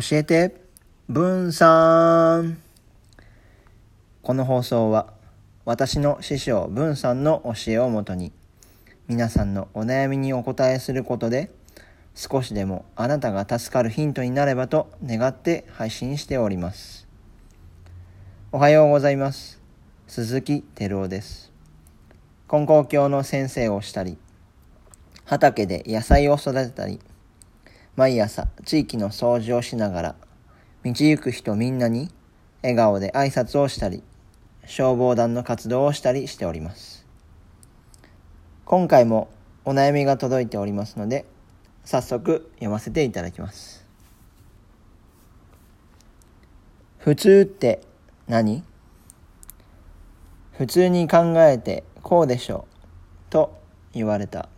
[0.00, 0.56] 教えて、
[1.08, 2.58] 文さん。
[4.22, 5.12] この放送は
[5.64, 8.32] 私の師匠文さんの教えをもとに
[9.06, 11.50] 皆さんのお悩みにお答えすることで
[12.14, 17.06] 少しでもあなたが助かるヒントになればと願って配信しております。
[18.50, 19.60] おはようございます。
[20.08, 21.52] 鈴木照夫です。
[22.48, 24.16] 金光教の先生をしたり、
[25.24, 26.98] 畑で野菜を育てたり、
[27.96, 30.14] 毎朝地域の掃除をしながら、
[30.84, 32.10] 道行く人みんなに
[32.62, 34.02] 笑顔で挨拶をしたり、
[34.66, 37.06] 消防団の活動をしたりしております。
[38.64, 39.28] 今回も
[39.64, 41.24] お悩みが届いておりますので、
[41.84, 43.86] 早速読ませていただきます。
[46.98, 47.82] 普通って
[48.26, 48.64] 何？
[50.52, 52.66] 普通に考えてこうでしょ
[53.28, 53.60] うと
[53.92, 54.48] 言われた。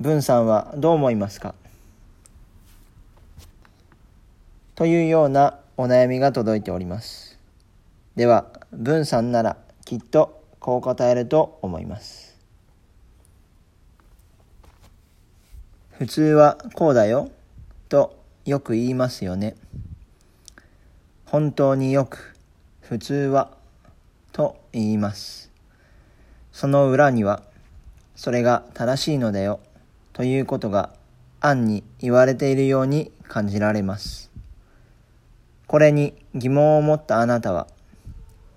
[0.00, 1.54] 文さんはどう思いますか？
[4.78, 7.36] というようなお悩みが届いております。
[8.14, 12.38] では、文さんならきっとこう答えると思います。
[15.90, 17.28] 普通はこうだよ
[17.88, 19.56] とよく言いますよね。
[21.24, 22.36] 本当によく
[22.80, 23.50] 普通は
[24.30, 25.50] と言います。
[26.52, 27.42] その裏には
[28.14, 29.58] それが正しいのだよ
[30.12, 30.90] ということが
[31.40, 34.27] 暗に言われているように感じられます。
[35.68, 37.68] これに疑問を持ったあなたは、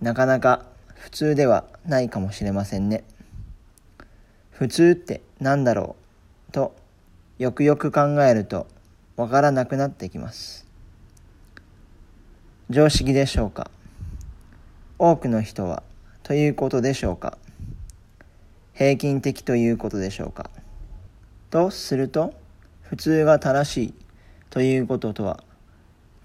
[0.02, 3.04] なかなか普通ではないかもしれませんね。
[4.50, 5.98] 普通って何だろ
[6.50, 6.73] うと、
[7.38, 8.66] よくよく考えると
[9.17, 10.66] わからなくなってきます。
[12.70, 13.70] 常識でしょうか
[14.98, 15.84] 多くの人は
[16.23, 17.38] ということでしょうか
[18.73, 20.50] 平均的ということでしょうか
[21.50, 22.34] とすると
[22.84, 23.94] 普通が正しい
[24.50, 25.44] ということとは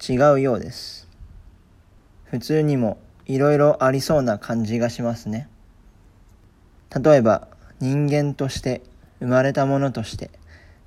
[0.00, 1.08] 違うようです。
[2.24, 5.48] 普通にもいろいろありそうな感じがしますね。
[6.94, 7.48] 例えば
[7.80, 8.82] 人間として
[9.20, 10.30] 生まれたものとして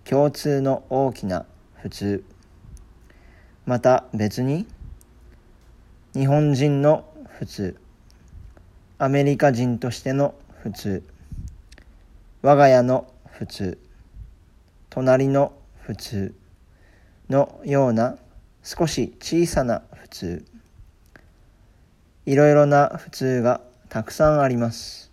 [0.05, 2.23] 共通の大きな普通。
[3.65, 4.65] また別に
[6.13, 7.05] 日本人の
[7.37, 7.77] 普通。
[8.97, 11.03] アメリカ人としての普通。
[12.41, 13.77] 我が家の普通。
[14.89, 16.35] 隣の普通
[17.29, 18.17] のような
[18.63, 20.45] 少し小さな普通。
[22.25, 25.11] いろいろな普通がたくさんあります。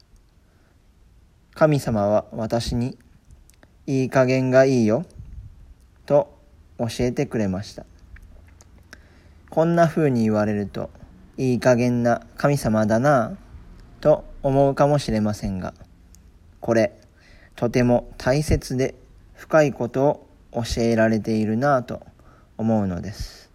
[1.55, 2.99] 神様は私に
[3.87, 5.05] いい加減がいいよ。
[6.05, 6.37] と
[6.79, 7.87] 教えてくれました。
[9.49, 10.91] こんな風に言われると
[11.39, 15.73] いい加減な神様だなぁと思うかもしれませんが
[16.61, 16.93] これ
[17.55, 18.95] とても大切で
[19.35, 20.05] 深いこと
[20.53, 22.03] を教えられているなぁと
[22.59, 23.51] 思うのです。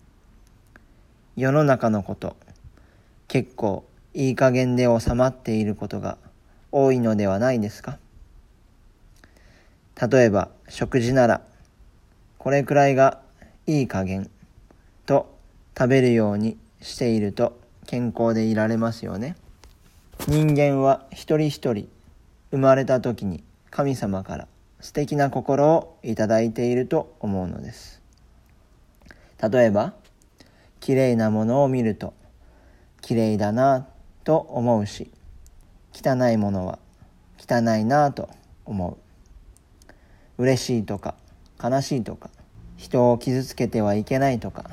[1.35, 2.35] 世の中のこと、
[3.28, 6.17] 結構いい加減で収まっていることが
[6.72, 7.97] 多いのではないですか？
[10.09, 11.41] 例えば食事なら、
[12.38, 13.22] これくらいが
[13.67, 14.29] いい加減
[15.06, 15.38] と
[15.78, 19.35] 食べるようにしていると健康でいられますよね。
[20.28, 21.88] 人間は一人一人
[22.51, 24.47] 生まれた時に神様から
[24.79, 28.00] 素敵な心をいただいていると思うのです。
[29.41, 29.94] 例えば
[30.79, 32.13] 綺麗なものを見ると
[33.02, 33.88] 綺麗だな
[34.24, 35.12] と思うし
[35.94, 36.79] 汚いものは
[37.38, 38.29] 汚いなと
[38.66, 38.97] 思う。
[40.38, 41.16] 嬉しいとか
[41.62, 42.29] 悲しいとか
[42.78, 44.72] 人を傷つけてはいけないとか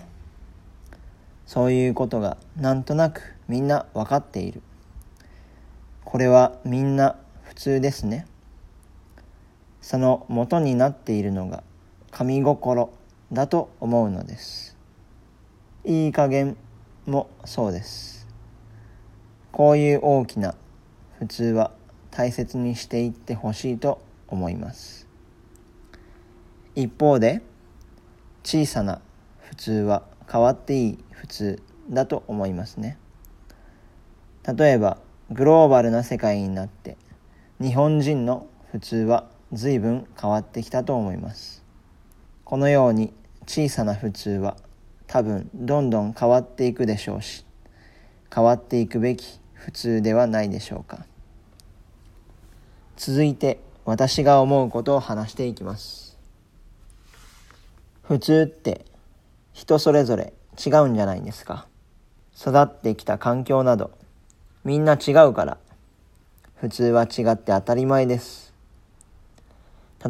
[1.47, 4.63] そういうことがなんとなくみんな分かっている。
[6.05, 8.27] これはみんな普通ですね。
[9.81, 11.63] その元になっているのが
[12.11, 12.91] 神心。
[13.33, 14.77] だと思うのです。
[15.85, 16.57] いい加減
[17.07, 18.27] もそうです。
[19.53, 20.55] こういう大きな
[21.19, 21.73] 普通は
[22.11, 25.07] 大切にしていってほしいと思います。
[26.75, 27.43] 一方で
[28.45, 29.01] 小さな
[29.41, 32.99] 普通は変わっていい普通だと思いますね。
[34.57, 34.99] 例えば
[35.31, 36.97] グローバルな世界になって
[37.61, 41.68] 日本人の普通は随分変わってきたと思います。
[42.49, 43.13] このように
[43.47, 44.57] 小さな普通は
[45.07, 47.45] 多分どんどん変わっていくでしょうし
[48.35, 51.05] 変わっていくべき普通ではないでしょうか。
[52.97, 56.17] 続いて私が思うことを話していきます。
[58.03, 58.87] 普通って
[59.53, 61.67] 人それぞれ違うんじゃないですか。
[62.35, 63.91] 育ってきた環境など
[64.65, 65.59] みんな違うから
[66.55, 68.55] 普通は違って当たり前です。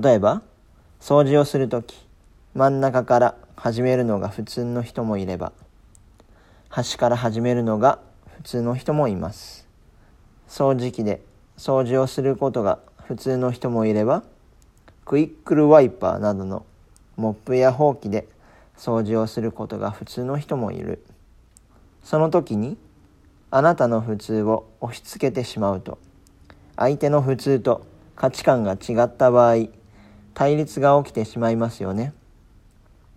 [0.01, 0.43] 例えば
[1.01, 2.07] 掃除をするとき
[2.59, 5.53] 真ん中から始めるのが普通の人もいれば
[6.69, 8.01] 端から始めるのが
[8.39, 9.69] 普通の人もいます。
[10.49, 11.23] 掃除機で
[11.57, 14.25] 掃除をすることが普通の人もいれば
[15.05, 16.67] クイックルワイパーなどの
[17.15, 18.27] モップやほうきで
[18.77, 21.05] 掃除をすることが普通の人もいる。
[22.03, 22.77] その時に
[23.53, 25.99] あなたの普通を押し付けてしまうと
[26.75, 29.69] 相手の普通と価値観が違った場合
[30.35, 32.15] 対立が起きてしまいますよね。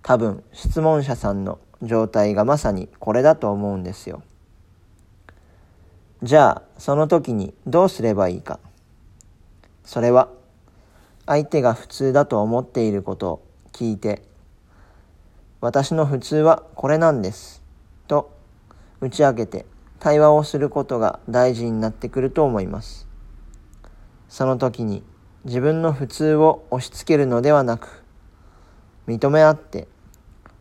[0.04, 4.24] 多分質問者さんの状態がまさにこれだと思うんですよ。
[6.24, 8.60] じゃあその時にどうすればいいか。
[9.84, 10.30] それは
[11.26, 14.22] 相手が普通だと思っていることを聞いて
[15.60, 17.64] 私の普通はこれなんです。
[18.08, 18.36] と
[19.00, 19.66] 打ち明けて
[20.00, 23.08] 対話をすることが大事になってくると思います。
[24.30, 25.04] その時に
[25.46, 28.01] 自分の普通を押し付けるのではなく
[29.08, 29.88] 認め合って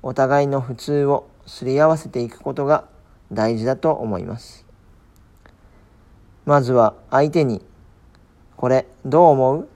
[0.03, 2.85] お互いの普通をすり合わせていくことが
[3.33, 4.65] 大事だと思います。
[6.47, 7.65] まずは相手に
[8.57, 9.69] 「これどう思う?」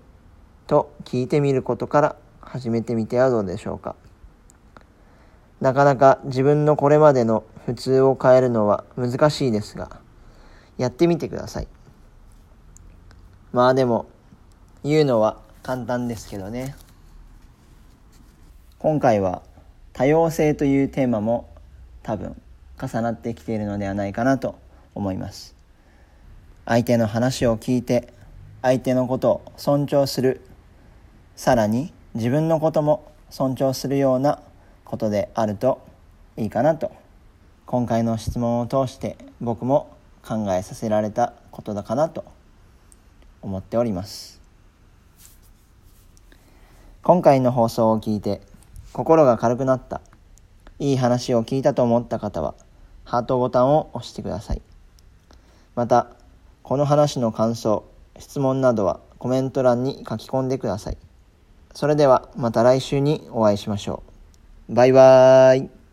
[0.66, 3.96] と聞いてみることから始めてみてはどうでしょうか。
[5.60, 10.00] なかなか自分のこれまでの普通を変えるのは難しいですが
[10.76, 11.68] やってみてください。
[13.52, 14.06] まあでも
[14.82, 16.76] 言うのは簡単ですけどね。
[18.84, 19.40] 今回は
[19.94, 21.48] 多様性というテーマも
[22.02, 22.38] 多分
[22.78, 24.58] 重なってきているのではないかなと
[24.94, 25.56] 思います。
[26.66, 28.12] 相手の話を聞いて
[28.60, 30.42] 相手のことを尊重する。
[31.34, 34.42] さらに自分のことも尊重するような
[34.84, 35.80] ことであると
[36.36, 36.92] いいかなと。
[37.64, 42.26] 今回の質問を通して僕も考えさせられたことだかなと
[43.40, 44.42] 思っております。
[47.02, 48.42] 今回の放送を聞いて
[48.94, 50.00] 心が軽くなった、
[50.78, 52.54] いい話を聞いたと思った方は、
[53.02, 54.62] ハートボタンを押してください。
[55.74, 56.06] また、
[56.62, 57.84] この話の感想、
[58.20, 60.98] 質問などはコメント欄に書き込んでください。
[61.74, 64.04] それではまた来週にお会いしましょ
[64.68, 64.74] う。
[64.74, 65.83] バイバーイ。